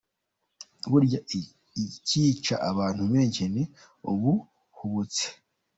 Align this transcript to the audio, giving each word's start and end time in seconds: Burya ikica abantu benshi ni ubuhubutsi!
Burya 0.91 1.19
ikica 1.81 2.55
abantu 2.69 3.03
benshi 3.13 3.43
ni 3.53 3.63
ubuhubutsi! 4.11 5.25